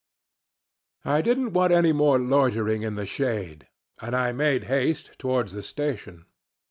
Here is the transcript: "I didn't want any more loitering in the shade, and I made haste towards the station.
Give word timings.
"I 1.05 1.21
didn't 1.21 1.53
want 1.53 1.71
any 1.71 1.91
more 1.93 2.17
loitering 2.17 2.81
in 2.81 2.95
the 2.95 3.05
shade, 3.05 3.67
and 4.01 4.15
I 4.15 4.31
made 4.31 4.63
haste 4.63 5.11
towards 5.19 5.53
the 5.53 5.61
station. 5.61 6.25